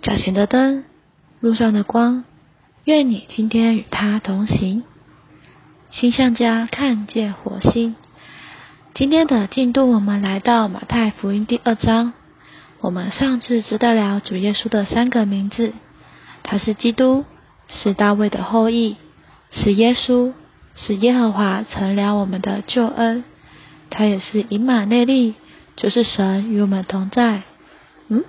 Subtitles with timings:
[0.00, 0.84] 脚前的灯，
[1.40, 2.24] 路上的光，
[2.84, 4.82] 愿你今天与他同行。
[5.90, 7.94] 星象家看见火星。
[8.94, 12.14] 今天的进度，我们来到马太福音第二章。
[12.80, 15.74] 我们上次知道了主耶稣的三个名字，
[16.42, 17.26] 他是基督，
[17.68, 18.96] 是大卫的后裔，
[19.50, 20.32] 是耶稣，
[20.74, 23.24] 是耶和华成了我们的救恩。
[23.90, 25.34] 他也是以马内利，
[25.76, 27.42] 就是神与我们同在。
[28.08, 28.24] 嗯，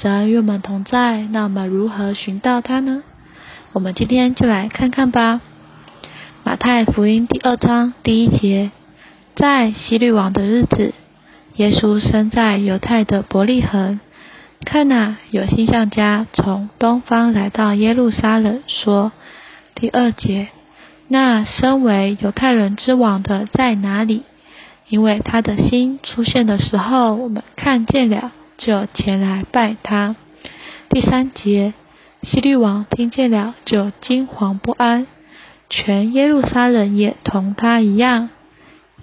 [0.00, 3.02] 神与我们同在，那我们如何寻到他呢？
[3.74, 5.42] 我们今天就来看看吧。
[6.44, 8.70] 马太福音第二章第一节，
[9.36, 10.94] 在希律王的日子，
[11.56, 14.00] 耶稣生在犹太的伯利恒。
[14.64, 19.12] 看哪，有星象家从东方来到耶路撒冷，说：
[19.74, 20.48] 第二节，
[21.06, 24.22] 那身为犹太人之王的在哪里？
[24.88, 30.16] 因为他的心出现的时候，我们看见了，就前来拜他。
[30.88, 31.74] 第三节，
[32.22, 35.06] 希律王听见了，就惊惶不安，
[35.70, 38.30] 全耶路撒冷也同他一样。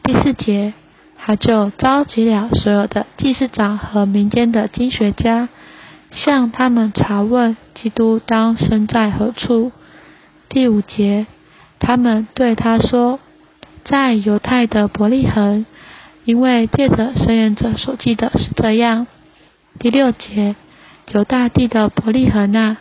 [0.04, 0.74] 第四节，
[1.18, 5.50] 他就召集了所有的祭司长和民间的经学家，
[6.12, 9.72] 向他们查问基督当生在何处。
[10.48, 11.28] 第五节，
[11.80, 13.20] 他们对他说，
[13.84, 15.66] 在犹太的伯利恒。
[16.26, 19.08] 因为借着申言者所记的是这样。
[19.80, 20.58] 第六节，
[21.14, 22.78] 犹大地的伯利恒啊，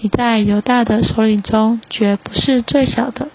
[0.00, 3.28] 你在犹大的首领中绝不是最小的，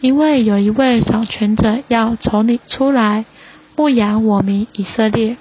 [0.00, 3.24] 因为有一位掌权者要从你出来
[3.76, 5.38] 牧养我民以色列。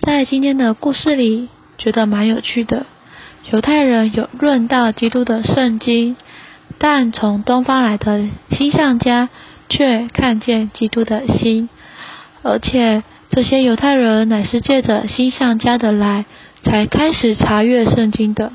[0.00, 1.48] 在今天的故事里，
[1.78, 2.84] 觉得蛮有趣的。
[3.52, 6.16] 犹太人有论到基督的圣经，
[6.78, 9.28] 但从东方来的星象家。
[9.66, 11.70] 却看见基督的心，
[12.42, 16.24] 而且这些犹太人乃是借着星象家的来，
[16.62, 18.52] 才开始查阅圣经的。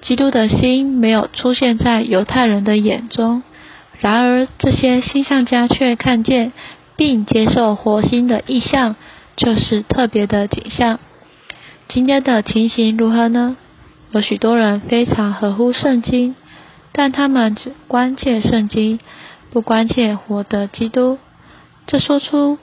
[0.00, 3.42] 基督的心没有出现在犹太人的眼中，
[4.00, 6.52] 然而这些星象家却看见
[6.96, 8.96] 并接受火星的意象，
[9.36, 10.98] 就是特别的景象。
[11.88, 13.56] 今天的情形如何呢？
[14.10, 16.34] 有许多人非常合乎圣经，
[16.92, 18.98] 但他们只关切圣经。
[19.50, 21.18] 不关切活的基督，
[21.86, 22.56] 这说出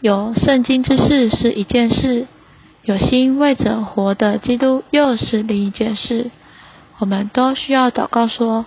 [0.00, 2.26] 有圣经之事是一件事，
[2.84, 6.30] 有心为着活的基督又是另一件事。
[6.98, 8.64] 我们都需要祷告说：“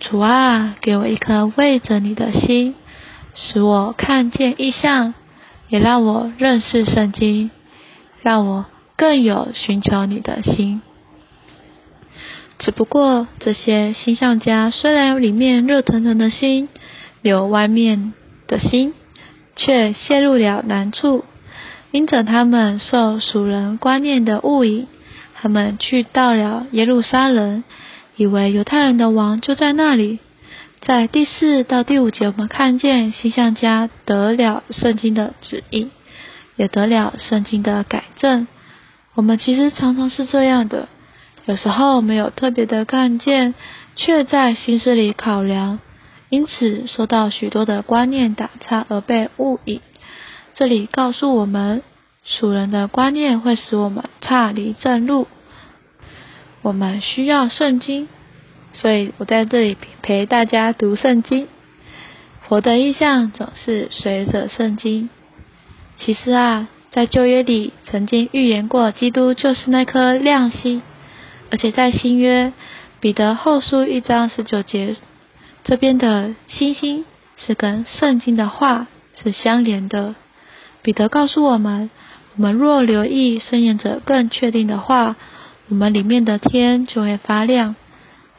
[0.00, 2.74] 主啊，给我一颗为着你的心，
[3.34, 5.14] 使我看见异象，
[5.68, 7.50] 也让我认识圣经，
[8.22, 8.64] 让我
[8.96, 10.80] 更有寻求你的心。”
[12.58, 16.68] 只不过这些星象家虽然里面热腾腾的心。
[17.22, 18.14] 有外面
[18.46, 18.94] 的心，
[19.60, 21.24] 却陷入了难处。
[21.92, 24.86] 因着他们受属人观念的误引，
[25.34, 27.64] 他们去到了耶路撒冷，
[28.16, 30.20] 以为犹太人的王就在那里。
[30.80, 35.90] 在第四到第五节，我们看见星象家得了圣经的指引，
[36.56, 38.46] 也得了圣经的改正。
[39.14, 40.88] 我们其实常常是这样的，
[41.44, 43.54] 有时候没有特别的看见，
[43.96, 45.80] 却在心思里考量。
[46.30, 49.80] 因此，受到许多的观念打岔而被误引。
[50.54, 51.82] 这里告诉我们，
[52.24, 55.26] 属人的观念会使我们差离正路。
[56.62, 58.06] 我们需要圣经，
[58.74, 61.48] 所以我在这里陪大家读圣经。
[62.46, 65.10] 佛的意象总是随着圣经。
[65.96, 70.82] 其实啊，在旧约里曾经预言过，基督就是那颗亮星，
[71.50, 72.52] 而且在新约
[73.00, 74.94] 彼得后书一章十九节。
[75.62, 77.04] 这边的星星
[77.36, 78.86] 是跟圣经的话
[79.22, 80.14] 是相连的。
[80.82, 81.90] 彼得告诉我们，
[82.36, 85.16] 我们若留意圣言者更确定的话，
[85.68, 87.76] 我们里面的天就会发亮，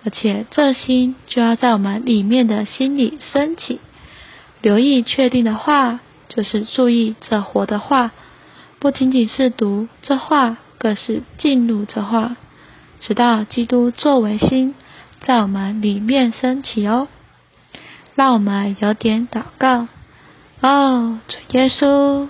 [0.03, 3.79] 而且这星就要在我们里面的心里升起。
[4.61, 8.11] 留意确定的话，就是注意这活的话，
[8.79, 12.35] 不仅仅是读这话，更是进入这话，
[12.99, 14.73] 直到基督作为心。
[15.23, 17.07] 在我们里面升起哦，
[18.15, 19.87] 让我们有点祷告。
[20.61, 22.27] 哦，主耶稣，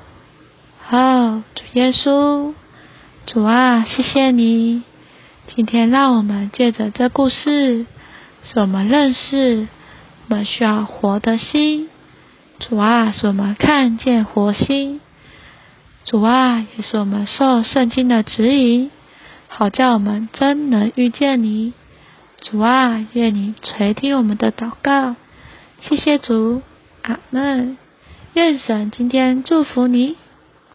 [0.89, 2.53] 哦，主耶稣，
[3.25, 4.83] 主啊，谢谢你，
[5.47, 7.85] 今天让我们借着这故事，
[8.43, 9.67] 使我们认识
[10.27, 11.89] 我们需要活的心，
[12.59, 15.01] 主啊，使我们看见活心，
[16.05, 18.91] 主啊，也是我们受圣经的指引，
[19.49, 21.73] 好叫我们真能遇见你。
[22.41, 25.15] 主啊，愿你垂听我们的祷告，
[25.81, 26.61] 谢谢主，
[27.01, 27.75] 阿门。
[28.33, 30.15] 愿神今天祝福你。